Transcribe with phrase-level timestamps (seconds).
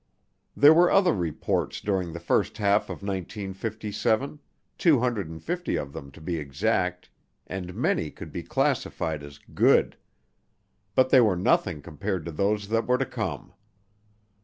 [0.57, 4.39] There were other reports during the first half of 1957,
[4.79, 7.11] 250 of them to be exact,
[7.45, 9.97] and many could be classified as "good."
[10.95, 13.53] But they were nothing compared to those that were to come.